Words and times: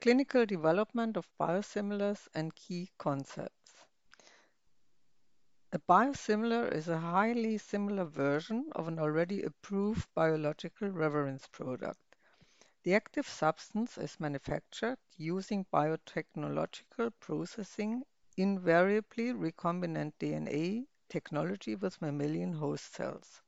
clinical 0.00 0.44
development 0.44 1.16
of 1.16 1.28
biosimilars 1.40 2.26
and 2.34 2.54
key 2.56 2.90
concepts. 2.98 3.84
A 5.72 5.78
biosimilar 5.78 6.72
is 6.72 6.88
a 6.88 6.98
highly 6.98 7.56
similar 7.58 8.04
version 8.04 8.68
of 8.72 8.88
an 8.88 8.98
already 8.98 9.42
approved 9.44 10.08
biological 10.14 10.88
reference 10.88 11.46
product. 11.46 12.00
The 12.82 12.94
active 12.94 13.28
substance 13.28 13.96
is 13.96 14.18
manufactured 14.18 14.98
using 15.16 15.66
biotechnological 15.72 17.12
processing, 17.20 18.02
invariably 18.36 19.32
recombinant 19.32 20.14
DNA 20.18 20.86
technology 21.08 21.76
with 21.76 22.02
mammalian 22.02 22.54
host 22.54 22.92
cells. 22.94 23.40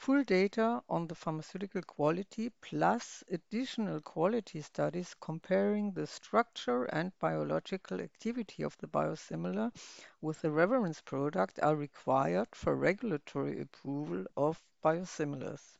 Full 0.00 0.24
data 0.24 0.82
on 0.88 1.08
the 1.08 1.14
pharmaceutical 1.14 1.82
quality 1.82 2.50
plus 2.62 3.22
additional 3.30 4.00
quality 4.00 4.62
studies 4.62 5.14
comparing 5.20 5.92
the 5.92 6.06
structure 6.06 6.84
and 6.84 7.12
biological 7.18 8.00
activity 8.00 8.62
of 8.62 8.78
the 8.78 8.86
biosimilar 8.86 9.70
with 10.22 10.40
the 10.40 10.50
reference 10.50 11.02
product 11.02 11.58
are 11.62 11.76
required 11.76 12.48
for 12.54 12.76
regulatory 12.76 13.60
approval 13.60 14.24
of 14.38 14.62
biosimilars. 14.82 15.76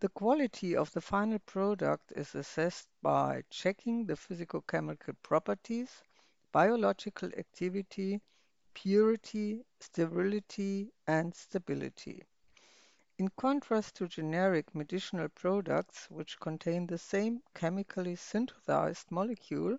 The 0.00 0.08
quality 0.08 0.74
of 0.74 0.92
the 0.92 1.00
final 1.00 1.38
product 1.38 2.10
is 2.16 2.34
assessed 2.34 2.88
by 3.00 3.44
checking 3.48 4.06
the 4.06 4.14
physicochemical 4.14 5.14
properties, 5.22 6.02
biological 6.50 7.30
activity, 7.38 8.20
purity, 8.74 9.64
sterility, 9.78 10.90
and 11.06 11.32
stability. 11.32 12.24
In 13.18 13.30
contrast 13.30 13.96
to 13.96 14.06
generic 14.06 14.76
medicinal 14.76 15.28
products 15.28 16.08
which 16.08 16.38
contain 16.38 16.86
the 16.86 16.98
same 16.98 17.42
chemically 17.52 18.14
synthesized 18.14 19.10
molecule, 19.10 19.78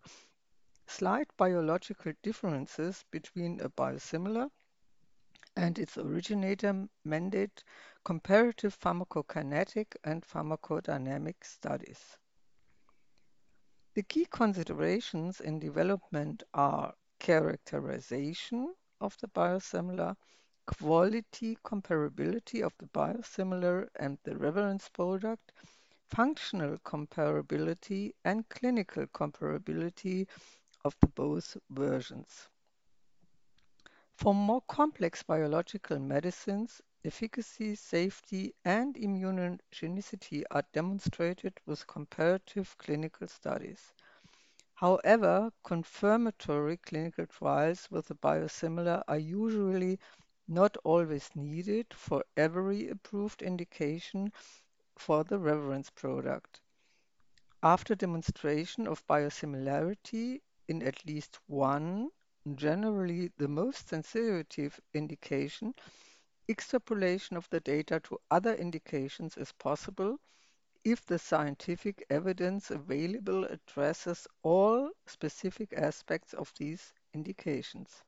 slight 0.85 1.29
biological 1.37 2.11
differences 2.21 3.05
between 3.11 3.61
a 3.61 3.69
biosimilar 3.69 4.51
and 5.55 5.79
its 5.79 5.97
originator 5.97 6.89
mandate 7.05 7.63
comparative 8.03 8.77
pharmacokinetic 8.77 9.95
and 10.03 10.25
pharmacodynamic 10.25 11.41
studies. 11.41 12.17
The 13.93 14.03
key 14.03 14.25
considerations 14.25 15.39
in 15.39 15.59
development 15.59 16.43
are 16.53 16.93
characterization 17.19 18.75
of 18.99 19.17
the 19.19 19.29
biosimilar, 19.29 20.17
quality 20.77 21.57
comparability 21.65 22.61
of 22.61 22.73
the 22.77 22.85
biosimilar 22.87 23.87
and 23.95 24.17
the 24.23 24.37
reference 24.37 24.87
product, 24.89 25.51
functional 26.09 26.77
comparability, 26.79 28.13
and 28.23 28.47
clinical 28.49 29.05
comparability 29.07 30.27
of 30.85 30.95
the 31.01 31.07
both 31.07 31.57
versions. 31.71 32.47
For 34.15 34.33
more 34.35 34.61
complex 34.67 35.23
biological 35.23 35.97
medicines, 35.97 36.81
efficacy, 37.03 37.75
safety, 37.75 38.53
and 38.63 38.95
immunogenicity 38.95 40.43
are 40.51 40.63
demonstrated 40.73 41.53
with 41.65 41.87
comparative 41.87 42.77
clinical 42.77 43.27
studies. 43.27 43.93
However, 44.75 45.51
confirmatory 45.63 46.77
clinical 46.77 47.25
trials 47.25 47.87
with 47.89 48.11
a 48.11 48.15
biosimilar 48.15 49.03
are 49.07 49.17
usually 49.17 49.99
not 50.49 50.75
always 50.83 51.29
needed 51.35 51.85
for 51.93 52.25
every 52.35 52.89
approved 52.89 53.43
indication 53.43 54.33
for 54.97 55.23
the 55.23 55.37
reference 55.37 55.89
product. 55.91 56.59
After 57.61 57.93
demonstration 57.93 58.87
of 58.87 59.05
biosimilarity 59.07 60.41
in 60.67 60.81
at 60.81 61.05
least 61.05 61.39
one, 61.47 62.09
generally 62.55 63.31
the 63.37 63.47
most 63.47 63.87
sensitive 63.87 64.79
indication, 64.93 65.75
extrapolation 66.49 67.37
of 67.37 67.47
the 67.49 67.59
data 67.59 67.99
to 68.01 68.19
other 68.31 68.55
indications 68.55 69.37
is 69.37 69.51
possible 69.51 70.19
if 70.83 71.05
the 71.05 71.19
scientific 71.19 72.03
evidence 72.09 72.71
available 72.71 73.45
addresses 73.45 74.27
all 74.41 74.89
specific 75.05 75.73
aspects 75.73 76.33
of 76.33 76.51
these 76.57 76.93
indications. 77.13 78.01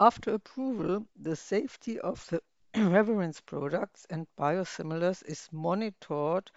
After 0.00 0.34
approval, 0.34 1.08
the 1.16 1.34
safety 1.34 1.98
of 1.98 2.24
the 2.28 2.40
reference 2.76 3.40
products 3.40 4.06
and 4.08 4.28
biosimilars 4.38 5.24
is 5.24 5.48
monitored 5.50 6.52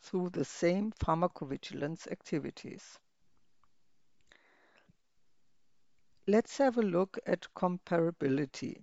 through 0.00 0.30
the 0.30 0.44
same 0.44 0.90
pharmacovigilance 0.92 2.10
activities. 2.10 2.98
Let's 6.26 6.58
have 6.58 6.78
a 6.78 6.82
look 6.82 7.16
at 7.26 7.46
comparability. 7.54 8.82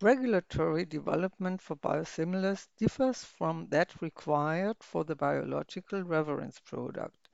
Regulatory 0.00 0.84
development 0.84 1.60
for 1.60 1.74
biosimilars 1.74 2.68
differs 2.76 3.24
from 3.24 3.66
that 3.70 4.00
required 4.00 4.76
for 4.80 5.02
the 5.02 5.16
biological 5.16 6.04
reference 6.04 6.60
product. 6.60 7.27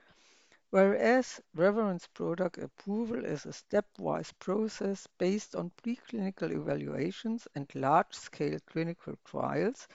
Whereas 0.74 1.40
reference 1.54 2.08
product 2.08 2.58
approval 2.58 3.24
is 3.24 3.46
a 3.46 3.50
stepwise 3.52 4.32
process 4.40 5.06
based 5.18 5.54
on 5.54 5.70
preclinical 5.80 6.50
evaluations 6.50 7.46
and 7.54 7.72
large-scale 7.76 8.58
clinical 8.66 9.14
trials, 9.24 9.86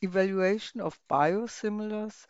evaluation 0.00 0.80
of 0.80 0.98
biosimilars 1.10 2.24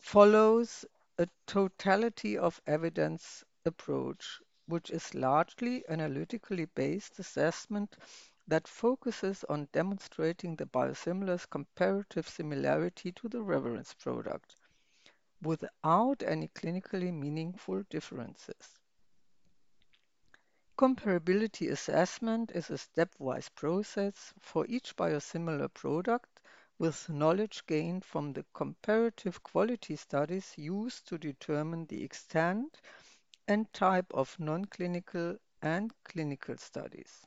follows 0.00 0.86
a 1.18 1.28
totality 1.46 2.38
of 2.38 2.62
evidence 2.66 3.44
approach, 3.66 4.40
which 4.64 4.88
is 4.88 5.14
largely 5.14 5.84
analytically 5.90 6.64
based 6.64 7.18
assessment 7.18 7.94
that 8.48 8.66
focuses 8.66 9.44
on 9.50 9.68
demonstrating 9.72 10.56
the 10.56 10.64
biosimilar's 10.64 11.44
comparative 11.44 12.26
similarity 12.26 13.12
to 13.12 13.28
the 13.28 13.42
reference 13.42 13.92
product 13.92 14.56
without 15.42 16.22
any 16.22 16.48
clinically 16.48 17.12
meaningful 17.12 17.82
differences. 17.90 18.78
Comparability 20.78 21.70
assessment 21.70 22.50
is 22.52 22.70
a 22.70 22.78
stepwise 22.78 23.48
process 23.54 24.32
for 24.40 24.66
each 24.66 24.96
biosimilar 24.96 25.72
product 25.74 26.40
with 26.78 27.08
knowledge 27.08 27.64
gained 27.66 28.04
from 28.04 28.32
the 28.32 28.44
comparative 28.54 29.42
quality 29.42 29.94
studies 29.96 30.54
used 30.56 31.06
to 31.06 31.18
determine 31.18 31.86
the 31.86 32.02
extent 32.02 32.80
and 33.46 33.72
type 33.72 34.06
of 34.14 34.34
non-clinical 34.40 35.36
and 35.60 35.92
clinical 36.04 36.56
studies. 36.56 37.26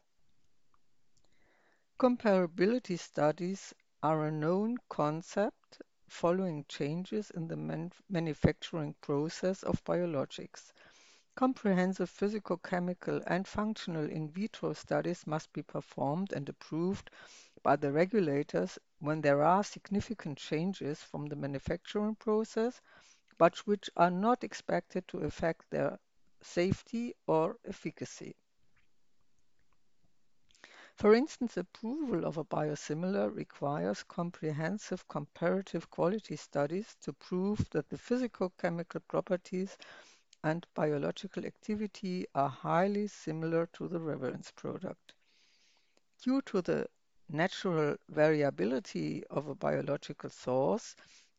Comparability 1.99 2.99
studies 2.99 3.73
are 4.03 4.25
a 4.25 4.31
known 4.31 4.77
concept 4.89 5.64
following 6.07 6.65
changes 6.67 7.29
in 7.31 7.47
the 7.47 7.55
man 7.57 7.91
manufacturing 8.09 8.93
process 9.01 9.63
of 9.63 9.83
biologics. 9.83 10.71
Comprehensive 11.35 12.09
physicochemical 12.09 13.23
and 13.27 13.47
functional 13.47 14.09
in 14.09 14.29
vitro 14.29 14.73
studies 14.73 15.27
must 15.27 15.51
be 15.53 15.61
performed 15.61 16.31
and 16.33 16.49
approved 16.49 17.09
by 17.63 17.75
the 17.75 17.91
regulators 17.91 18.79
when 18.99 19.21
there 19.21 19.43
are 19.43 19.63
significant 19.63 20.37
changes 20.37 21.01
from 21.03 21.27
the 21.27 21.35
manufacturing 21.35 22.15
process, 22.15 22.81
but 23.37 23.57
which 23.67 23.89
are 23.97 24.11
not 24.11 24.43
expected 24.43 25.07
to 25.07 25.19
affect 25.19 25.69
their 25.69 25.99
safety 26.41 27.13
or 27.27 27.57
efficacy. 27.65 28.35
For 30.97 31.13
instance, 31.13 31.57
approval 31.57 32.25
of 32.25 32.37
a 32.37 32.45
biosimilar 32.45 33.35
requires 33.35 34.01
comprehensive 34.03 35.05
comparative 35.09 35.89
quality 35.89 36.37
studies 36.37 36.95
to 37.01 37.11
prove 37.11 37.69
that 37.71 37.89
the 37.89 37.97
physicochemical 37.97 39.01
properties 39.07 39.77
and 40.41 40.65
biological 40.73 41.45
activity 41.45 42.25
are 42.33 42.47
highly 42.47 43.07
similar 43.07 43.67
to 43.73 43.89
the 43.89 43.99
reference 43.99 44.51
product. 44.51 45.13
Due 46.23 46.41
to 46.43 46.61
the 46.61 46.87
natural 47.27 47.97
variability 48.07 49.25
of 49.25 49.47
a 49.47 49.55
biological 49.55 50.29
source 50.29 50.95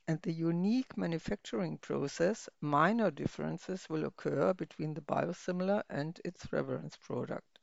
and 0.06 0.20
the 0.20 0.32
unique 0.32 0.98
manufacturing 0.98 1.78
process, 1.78 2.46
minor 2.60 3.10
differences 3.10 3.88
will 3.88 4.04
occur 4.04 4.52
between 4.52 4.92
the 4.92 5.00
biosimilar 5.00 5.82
and 5.88 6.20
its 6.26 6.52
reference 6.52 6.96
product. 6.96 7.55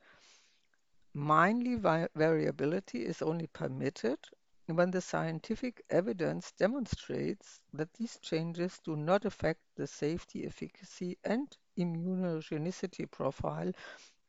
Minor 1.16 2.08
variability 2.16 3.06
is 3.06 3.22
only 3.22 3.46
permitted 3.46 4.18
when 4.66 4.90
the 4.90 5.00
scientific 5.00 5.84
evidence 5.88 6.50
demonstrates 6.50 7.60
that 7.72 7.92
these 7.94 8.18
changes 8.18 8.80
do 8.82 8.96
not 8.96 9.24
affect 9.24 9.60
the 9.76 9.86
safety, 9.86 10.44
efficacy, 10.44 11.16
and 11.22 11.56
immunogenicity 11.78 13.08
profile 13.08 13.72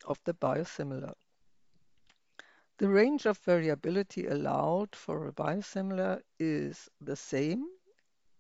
of 0.06 0.24
the 0.26 0.34
biosimilar. 0.36 1.16
The 2.78 2.90
range 2.90 3.26
of 3.26 3.40
variability 3.40 4.28
allowed 4.28 4.96
for 4.96 5.28
a 5.28 5.34
biosimilar 5.34 6.22
is 6.38 6.88
the 7.02 7.16
same 7.16 7.66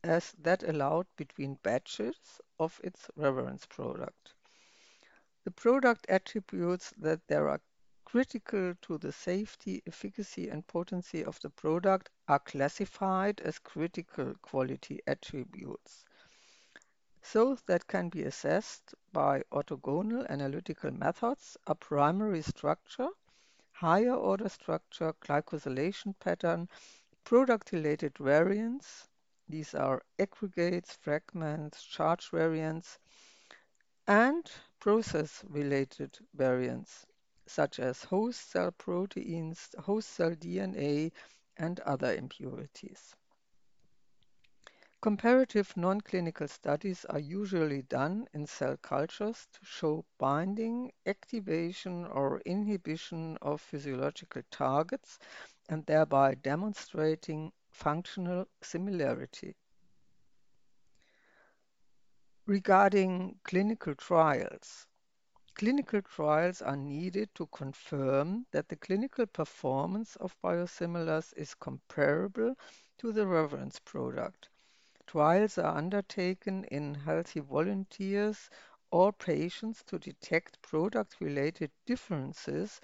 as 0.04 0.34
that 0.40 0.62
allowed 0.62 1.08
between 1.18 1.58
batches 1.64 2.16
of 2.60 2.80
its 2.84 3.10
reference 3.16 3.66
product. 3.66 4.34
The 5.46 5.52
product 5.52 6.06
attributes 6.10 6.94
that 6.98 7.26
there 7.28 7.50
are 7.50 7.62
critical 8.16 8.74
to 8.82 8.98
the 9.00 9.12
safety, 9.12 9.84
efficacy, 9.86 10.48
and 10.48 10.66
potency 10.68 11.22
of 11.26 11.38
the 11.42 11.50
product 11.50 12.10
are 12.30 12.40
classified 12.40 13.42
as 13.42 13.60
critical 13.60 14.34
quality 14.42 15.02
attributes. 15.06 16.06
Those 17.34 17.62
that 17.64 17.86
can 17.88 18.08
be 18.08 18.24
assessed 18.24 18.96
by 19.12 19.44
orthogonal 19.52 20.26
analytical 20.30 20.92
methods 20.92 21.58
are 21.68 21.76
primary 21.76 22.42
structure, 22.42 23.10
higher 23.74 24.16
order 24.16 24.48
structure, 24.48 25.14
glycosylation 25.20 26.18
pattern, 26.18 26.70
product-related 27.26 28.18
variants, 28.18 29.10
these 29.50 29.76
are 29.76 30.02
aggregates, 30.18 30.94
fragments, 30.94 31.84
charge 31.84 32.30
variants, 32.30 32.98
and 34.08 34.50
process-related 34.80 36.18
variants, 36.34 37.06
such 37.48 37.80
as 37.80 38.04
host 38.04 38.50
cell 38.50 38.72
proteins, 38.72 39.74
host 39.80 40.10
cell 40.10 40.32
DNA, 40.36 41.12
and 41.58 41.80
other 41.82 42.14
impurities. 42.14 43.16
Comparative 45.02 45.78
non-clinical 45.78 46.48
studies 46.48 47.06
are 47.06 47.20
usually 47.20 47.84
done 47.84 48.28
in 48.34 48.48
cell 48.48 48.76
cultures 48.78 49.48
to 49.54 49.60
show 49.64 50.04
binding, 50.18 50.92
activation, 51.06 52.06
or 52.06 52.42
inhibition 52.46 53.38
of 53.42 53.62
physiological 53.62 54.42
targets 54.50 55.20
and 55.70 55.86
thereby 55.86 56.34
demonstrating 56.34 57.52
functional 57.70 58.48
similarity. 58.62 59.56
Regarding 62.48 63.40
clinical 63.44 63.94
trials, 63.96 64.88
clinical 65.56 66.02
trials 66.02 66.62
are 66.62 66.76
needed 66.76 67.34
to 67.34 67.46
confirm 67.48 68.46
that 68.52 68.68
the 68.68 68.76
clinical 68.76 69.26
performance 69.26 70.18
of 70.18 70.36
biosimilars 70.44 71.34
is 71.38 71.56
comparable 71.56 72.56
to 72.98 73.14
the 73.14 73.26
reference 73.26 73.80
product. 73.80 74.50
Trials 75.08 75.58
are 75.58 75.78
undertaken 75.78 76.66
in 76.66 76.94
healthy 76.94 77.40
volunteers 77.40 78.50
or 78.92 79.14
patients 79.14 79.82
to 79.88 79.98
detect 79.98 80.62
product-related 80.62 81.72
differences 81.86 82.82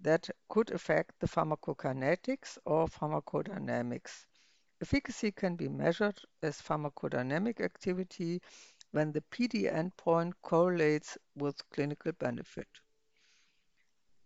that 0.00 0.30
could 0.48 0.70
affect 0.70 1.18
the 1.20 1.26
pharmacokinetics 1.26 2.56
or 2.64 2.86
pharmacodynamics. 2.86 4.24
Efficacy 4.80 5.32
can 5.32 5.56
be 5.56 5.68
measured 5.68 6.20
as 6.42 6.62
pharmacodynamic 6.62 7.60
activity 7.60 8.40
when 8.90 9.12
the 9.12 9.20
PD 9.30 9.70
endpoint 9.70 10.32
correlates 10.42 11.18
with 11.36 11.68
clinical 11.70 12.12
benefit. 12.12 12.68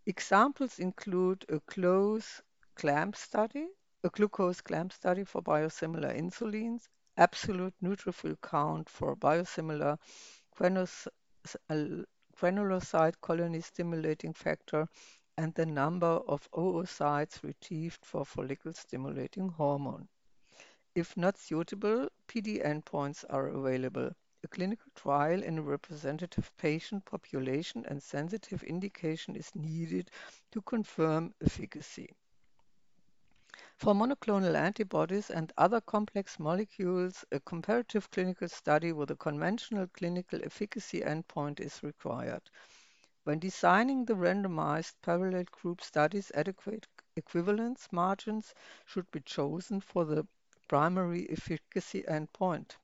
Examples 0.07 0.79
include 0.79 1.45
a 1.49 1.61
close 1.61 2.41
clamp 2.75 3.17
study, 3.17 3.69
a 4.05 4.09
glucose 4.09 4.61
clamp 4.61 4.93
study 4.93 5.25
for 5.25 5.43
biosimilar 5.43 6.17
insulins, 6.17 6.89
absolute 7.17 7.75
neutrophil 7.83 8.37
count 8.41 8.89
for 8.89 9.17
biosimilar 9.17 9.99
granulocyte 12.37 13.21
colony 13.21 13.61
stimulating 13.61 14.33
factor, 14.33 14.89
and 15.37 15.55
the 15.55 15.67
number 15.67 16.07
of 16.07 16.49
oocytes 16.53 17.43
retrieved 17.43 18.05
for 18.05 18.25
follicle 18.25 18.73
stimulating 18.73 19.49
hormone. 19.49 20.09
If 20.95 21.17
not 21.17 21.39
suitable, 21.39 22.09
PD 22.29 22.65
endpoints 22.65 23.25
are 23.31 23.49
available 23.49 24.15
a 24.45 24.49
clinical 24.49 24.91
trial 24.95 25.43
in 25.43 25.59
a 25.59 25.63
representative 25.63 26.51
patient 26.57 27.05
population 27.05 27.85
and 27.89 28.03
sensitive 28.03 28.63
indication 28.63 29.37
is 29.37 29.55
needed 29.55 30.11
to 30.51 30.61
confirm 30.63 31.33
efficacy. 31.45 32.11
For 33.77 33.95
monoclonal 33.95 34.55
antibodies 34.55 35.29
and 35.31 35.53
other 35.59 35.81
complex 35.81 36.39
molecules, 36.39 37.25
a 37.33 37.41
comparative 37.41 38.11
clinical 38.11 38.49
study 38.49 38.93
with 38.93 39.11
a 39.11 39.17
conventional 39.17 39.87
clinical 39.89 40.41
efficacy 40.43 41.01
endpoint 41.01 41.61
is 41.61 41.83
required. 41.83 42.43
When 43.25 43.39
designing 43.39 44.05
the 44.05 44.15
randomized 44.15 44.95
parallel 45.03 45.45
group 45.45 45.81
studies, 45.81 46.33
adequate 46.35 46.89
equivalence 47.17 47.89
margins 47.93 48.55
should 48.87 49.11
be 49.11 49.21
chosen 49.21 49.81
for 49.81 50.05
the 50.05 50.27
primary 50.67 51.29
efficacy 51.31 52.03
endpoint. 52.03 52.77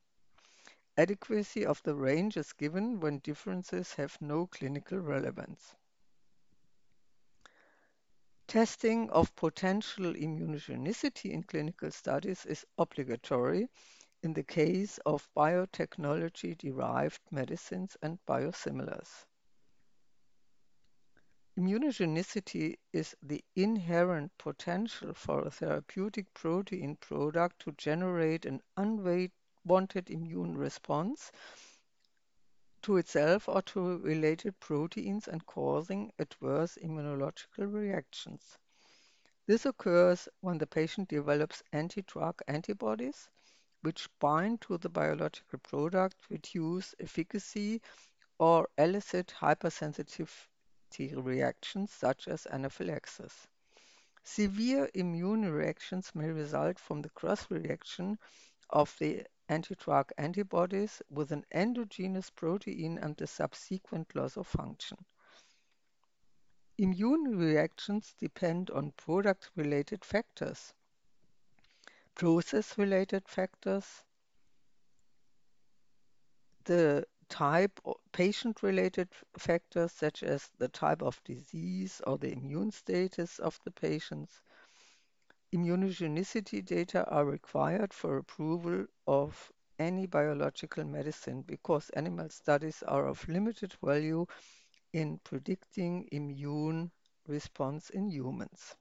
Adequacy 0.99 1.65
of 1.65 1.81
the 1.85 1.95
range 1.95 2.37
is 2.37 2.53
given 2.53 2.99
when 2.99 3.21
differences 3.21 3.95
have 3.95 4.21
no 4.21 4.49
clinical 4.49 4.99
relevance. 4.99 5.77
Testing 8.49 9.09
of 9.11 9.37
potential 9.37 10.13
immunogenicity 10.13 11.31
in 11.31 11.45
clinical 11.45 11.93
studies 11.93 12.45
is 12.47 12.67
obligatory 12.79 13.69
in 14.25 14.33
the 14.33 14.43
case 14.43 14.99
of 15.07 15.29
biotechnology-derived 15.37 17.21
medicines 17.31 17.97
and 18.03 18.19
biosimilars. 18.27 19.25
Immunogenicity 21.57 22.75
is 22.93 23.15
the 23.23 23.45
inherent 23.55 24.33
potential 24.37 25.15
for 25.15 25.43
a 25.43 25.51
therapeutic 25.53 26.35
protein 26.35 26.97
product 26.97 27.61
to 27.61 27.73
generate 27.73 28.47
an 28.47 28.61
unweighted 28.77 29.31
unwanted 29.69 30.09
immune 30.09 30.57
response 30.57 31.31
to 32.81 32.97
itself 32.97 33.51
or 33.51 33.61
to 33.61 33.99
related 33.99 34.59
proteins 34.61 35.29
and 35.29 35.45
causing 35.45 36.11
adverse 36.19 36.79
immunological 36.83 37.71
reactions. 37.71 38.57
This 39.47 39.67
occurs 39.67 40.27
when 40.41 40.57
the 40.57 40.67
patient 40.67 41.11
develops 41.11 41.63
anti-drug 41.73 42.41
antibodies, 42.49 43.29
which 43.83 44.09
bind 44.21 44.63
to 44.63 44.79
the 44.79 44.89
biological 44.89 45.59
product, 45.59 46.17
reduce 46.31 46.95
efficacy, 46.99 47.83
or 48.39 48.69
elicit 48.79 49.35
hypersensitivity 49.39 51.13
reactions 51.15 51.93
such 51.93 52.27
as 52.27 52.47
anaphylaxis. 52.47 53.47
Severe 54.25 54.89
immune 54.95 55.51
reactions 55.53 56.11
may 56.15 56.31
result 56.31 56.79
from 56.79 57.03
the 57.03 57.11
cross-reaction 57.11 58.19
of 58.71 58.95
the 58.99 59.27
antidrug 59.49 60.11
antibodies 60.19 61.03
with 61.11 61.33
an 61.33 61.45
endogenous 61.53 62.31
protein 62.31 62.99
and 62.99 63.17
the 63.17 63.27
subsequent 63.27 64.15
loss 64.15 64.37
of 64.37 64.47
function. 64.47 64.99
Immune 66.77 67.37
reactions 67.37 68.15
depend 68.19 68.71
on 68.71 68.93
product-related 68.93 70.05
factors, 70.05 70.73
process-related 72.15 73.29
factors, 73.29 74.05
the 76.65 77.05
type 77.29 77.81
of 77.85 77.97
patient-related 78.13 79.09
factors 79.39 79.93
such 79.93 80.23
as 80.23 80.51
the 80.59 80.69
type 80.69 81.03
of 81.03 81.23
disease 81.25 82.01
or 82.07 82.19
the 82.19 82.33
immune 82.33 82.71
status 82.71 83.39
of 83.39 83.59
the 83.65 83.71
patients, 83.71 84.41
Immunogenicity 85.53 86.65
data 86.65 87.07
are 87.09 87.27
required 87.27 87.93
for 87.93 88.17
approval 88.17 88.87
of 89.07 89.53
any 89.79 90.07
biological 90.07 90.85
medicine 90.85 91.43
because 91.43 91.91
animal 91.91 92.31
studies 92.31 92.83
are 92.85 93.07
of 93.07 93.29
limited 93.29 93.75
value 93.85 94.27
in 94.93 95.19
predicting 95.25 96.09
immune 96.13 96.91
response 97.27 97.91
in 97.91 98.11
humans. 98.11 98.77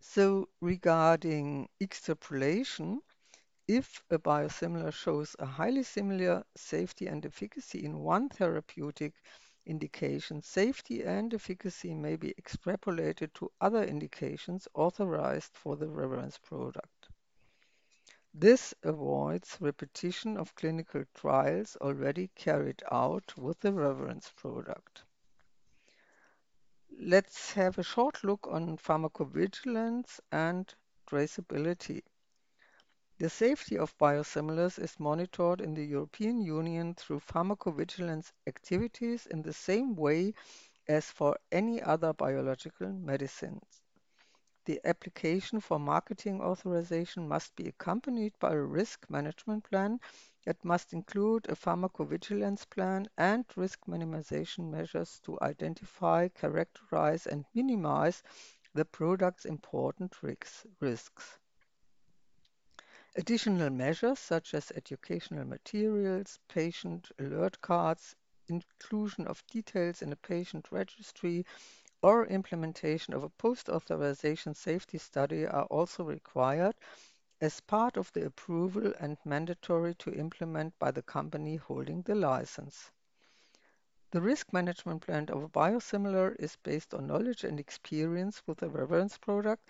So 0.00 0.48
regarding 0.60 1.68
extrapolation, 1.80 3.00
if 3.68 4.04
a 4.10 4.18
biosimilar 4.18 4.92
shows 4.92 5.36
a 5.38 5.46
highly 5.46 5.84
similar 5.84 6.44
safety 6.56 7.06
and 7.06 7.24
efficacy 7.24 7.84
in 7.84 8.00
one 8.00 8.28
therapeutic 8.28 9.14
indication, 9.70 10.42
safety 10.42 11.04
and 11.04 11.32
efficacy 11.32 11.94
may 11.94 12.16
be 12.16 12.34
extrapolated 12.34 13.32
to 13.34 13.52
other 13.60 13.84
indications 13.84 14.66
authorized 14.74 15.54
for 15.54 15.76
the 15.76 15.88
reference 15.88 16.36
product. 16.36 17.08
This 18.34 18.74
avoids 18.82 19.56
repetition 19.60 20.36
of 20.36 20.54
clinical 20.54 21.04
trials 21.14 21.76
already 21.80 22.28
carried 22.34 22.82
out 22.90 23.36
with 23.36 23.60
the 23.60 23.72
reference 23.72 24.30
product. 24.36 25.04
Let's 26.98 27.52
have 27.52 27.78
a 27.78 27.82
short 27.82 28.22
look 28.22 28.46
on 28.48 28.76
pharmacovigilance 28.76 30.20
and 30.30 30.72
traceability. 31.08 32.02
The 33.20 33.30
safety 33.30 33.78
of 33.78 33.96
biosimilars 33.98 34.80
is 34.82 34.98
monitored 34.98 35.60
in 35.60 35.74
the 35.74 35.84
European 35.86 36.42
Union 36.42 36.94
through 36.96 37.20
pharmacovigilance 37.20 38.32
activities 38.48 39.26
in 39.26 39.42
the 39.42 39.52
same 39.52 39.94
way 39.94 40.34
as 40.88 41.06
for 41.10 41.38
any 41.52 41.80
other 41.82 42.12
biological 42.12 42.92
medicines. 42.92 43.82
the 44.64 44.80
application 44.84 45.60
for 45.60 45.78
marketing 45.78 46.40
authorization 46.40 47.28
must 47.28 47.54
be 47.56 47.68
accompanied 47.68 48.32
by 48.38 48.52
a 48.54 48.60
risk 48.60 49.04
management 49.10 49.64
plan 49.64 50.00
that 50.44 50.64
must 50.64 50.92
include 50.94 51.46
a 51.50 51.56
pharmacovigilance 51.56 52.68
plan 52.70 53.08
and 53.18 53.44
risk 53.56 53.80
minimization 53.86 54.70
measures 54.70 55.20
to 55.24 55.38
identify, 55.42 56.28
characterize, 56.28 57.26
and 57.26 57.44
minimize 57.54 58.22
the 58.74 58.84
product's 58.86 59.44
important 59.44 60.14
risks. 60.22 61.39
Additional 63.16 63.70
measures 63.70 64.20
such 64.20 64.54
as 64.54 64.70
educational 64.76 65.44
materials, 65.44 66.38
patient 66.48 67.10
alert 67.18 67.60
cards, 67.60 68.14
inclusion 68.46 69.26
of 69.26 69.44
details 69.48 70.00
in 70.00 70.12
a 70.12 70.16
patient 70.16 70.70
registry, 70.70 71.44
or 72.02 72.24
implementation 72.26 73.12
of 73.12 73.24
a 73.24 73.28
post-authorization 73.28 74.54
safety 74.54 74.96
study 74.96 75.44
are 75.44 75.64
also 75.64 76.04
required 76.04 76.76
as 77.40 77.60
part 77.60 77.96
of 77.96 78.12
the 78.12 78.26
approval 78.26 78.94
and 79.00 79.18
mandatory 79.24 79.94
to 79.96 80.14
implement 80.14 80.78
by 80.78 80.92
the 80.92 81.02
company 81.02 81.56
holding 81.56 82.02
the 82.02 82.14
license. 82.14 82.92
The 84.12 84.20
risk 84.20 84.52
management 84.52 85.02
plan 85.02 85.28
of 85.30 85.42
a 85.42 85.48
biosimilar 85.48 86.36
is 86.38 86.56
based 86.62 86.94
on 86.94 87.08
knowledge 87.08 87.42
and 87.42 87.58
experience 87.58 88.40
with 88.46 88.58
the 88.58 88.68
reference 88.68 89.18
product, 89.18 89.68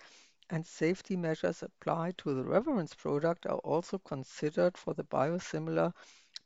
and 0.51 0.67
safety 0.67 1.15
measures 1.15 1.63
applied 1.63 2.17
to 2.17 2.33
the 2.35 2.43
reference 2.43 2.93
product 2.93 3.45
are 3.45 3.59
also 3.59 3.97
considered 3.97 4.77
for 4.77 4.93
the 4.93 5.03
biosimilar 5.05 5.93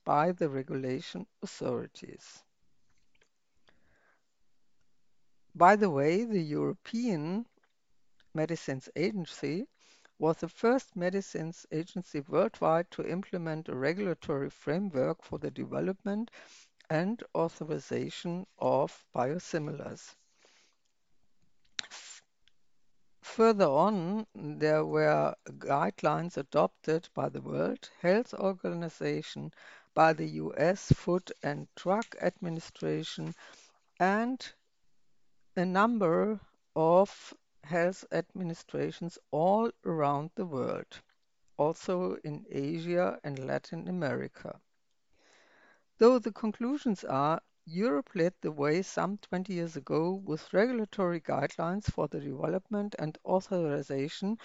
by 0.04 0.30
the 0.30 0.48
regulation 0.48 1.26
authorities. 1.42 2.44
By 5.56 5.74
the 5.74 5.90
way, 5.90 6.24
the 6.24 6.40
European 6.40 7.46
Medicines 8.32 8.88
Agency 8.94 9.66
was 10.18 10.36
the 10.36 10.48
first 10.48 10.94
medicines 10.94 11.66
agency 11.72 12.20
worldwide 12.20 12.90
to 12.92 13.06
implement 13.06 13.68
a 13.68 13.74
regulatory 13.74 14.50
framework 14.50 15.22
for 15.22 15.38
the 15.38 15.50
development 15.50 16.30
and 16.88 17.22
authorization 17.34 18.46
of 18.58 19.04
biosimilars. 19.14 20.14
Further 23.34 23.66
on, 23.66 24.26
there 24.34 24.84
were 24.86 25.34
guidelines 25.46 26.36
adopted 26.38 27.08
by 27.12 27.28
the 27.28 27.42
World 27.42 27.90
Health 28.00 28.32
Organization, 28.32 29.52
by 29.94 30.14
the 30.14 30.26
US 30.44 30.92
Food 30.92 31.32
and 31.42 31.66
Drug 31.74 32.06
Administration, 32.22 33.34
and 33.98 34.54
a 35.56 35.66
number 35.66 36.40
of 36.74 37.34
health 37.64 38.04
administrations 38.12 39.18
all 39.30 39.70
around 39.84 40.30
the 40.36 40.46
world, 40.46 41.02
also 41.58 42.14
in 42.24 42.46
Asia 42.48 43.20
and 43.22 43.44
Latin 43.46 43.88
America. 43.88 44.60
Though 45.98 46.18
the 46.20 46.32
conclusions 46.32 47.04
are 47.04 47.42
Europe 47.68 48.10
led 48.14 48.32
the 48.40 48.52
way 48.52 48.80
some 48.80 49.18
20 49.18 49.52
years 49.52 49.74
ago 49.76 50.12
with 50.24 50.52
regulatory 50.52 51.20
guidelines 51.20 51.90
for 51.90 52.06
the 52.06 52.20
development 52.20 52.94
and 53.00 53.18
authorization 53.24 54.38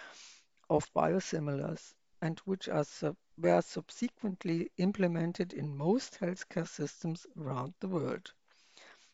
of 0.71 0.91
biosimilars, 0.95 1.93
and 2.19 2.39
which 2.39 2.67
are 2.67 2.83
sub 2.83 3.15
were 3.37 3.61
subsequently 3.61 4.71
implemented 4.77 5.53
in 5.53 5.77
most 5.77 6.19
healthcare 6.19 6.67
systems 6.67 7.27
around 7.37 7.75
the 7.79 7.87
world. 7.87 8.33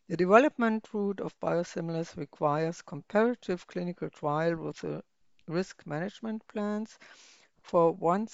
The 0.07 0.15
development 0.15 0.87
route 0.93 1.19
of 1.19 1.37
biosimilars 1.41 2.15
requires 2.15 2.81
comparative 2.81 3.67
clinical 3.67 4.09
trial 4.09 4.55
with 4.55 4.85
uh, 4.85 5.01
risk 5.47 5.85
management 5.85 6.47
plans 6.47 6.97
for 7.61 7.91
one 7.91 8.27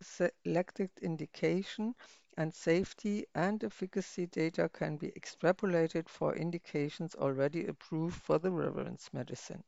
selected 0.00 0.90
indication, 1.02 1.96
and 2.36 2.54
safety 2.54 3.26
and 3.34 3.62
efficacy 3.64 4.26
data 4.26 4.68
can 4.68 4.96
be 4.96 5.10
extrapolated 5.12 6.08
for 6.08 6.34
indications 6.34 7.14
already 7.14 7.66
approved 7.66 8.20
for 8.22 8.38
the 8.38 8.50
reference 8.50 9.12
medicine. 9.12 9.64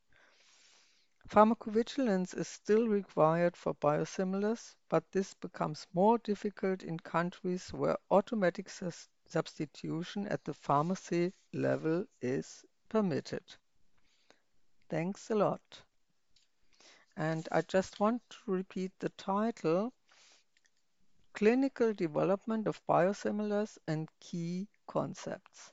Pharmacovigilance 1.28 2.36
is 2.36 2.48
still 2.48 2.88
required 2.88 3.56
for 3.56 3.74
biosimilars, 3.74 4.74
but 4.88 5.10
this 5.12 5.34
becomes 5.34 5.86
more 5.94 6.18
difficult 6.18 6.82
in 6.82 6.98
countries 6.98 7.72
where 7.72 7.96
automatic 8.10 8.68
substitution 9.26 10.26
at 10.28 10.44
the 10.44 10.52
pharmacy 10.52 11.32
level 11.52 12.04
is 12.20 12.64
permitted. 12.88 13.42
Thanks 14.90 15.30
a 15.30 15.34
lot. 15.34 15.82
And 17.16 17.48
I 17.50 17.62
just 17.62 18.00
want 18.00 18.22
to 18.30 18.36
repeat 18.46 18.92
the 18.98 19.08
title, 19.10 19.92
Clinical 21.34 21.92
Development 21.92 22.66
of 22.66 22.80
Biosimilars 22.86 23.78
and 23.86 24.08
Key 24.20 24.68
Concepts. 24.86 25.72